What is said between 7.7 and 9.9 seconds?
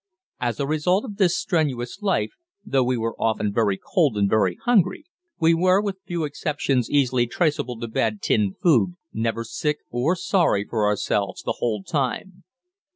to bad tinned food, never sick